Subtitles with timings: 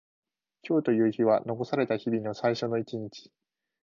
[0.63, 3.31] 今日という日は残された日々の最初の一日。